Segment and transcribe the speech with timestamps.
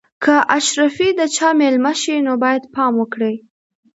[0.23, 3.35] که اشرافي د چا مېلمه شي نو باید پام وکړي.